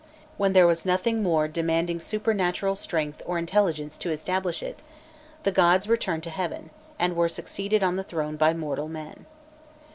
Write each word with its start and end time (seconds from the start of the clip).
When 0.35 0.53
there 0.53 0.65
was 0.65 0.83
nothing 0.83 1.21
more 1.21 1.47
demanding 1.47 1.99
supernatural 1.99 2.75
strength 2.75 3.21
or 3.23 3.37
intelligence 3.37 3.99
to 3.99 4.09
establish 4.09 4.63
it, 4.63 4.79
the 5.43 5.51
gods 5.51 5.87
returned 5.87 6.23
to 6.23 6.31
heaven, 6.31 6.71
and 6.97 7.15
were 7.15 7.29
succeeded 7.29 7.83
on 7.83 7.97
the 7.97 8.03
throne 8.03 8.35
by 8.35 8.55
mortal 8.55 8.87
men. 8.87 9.27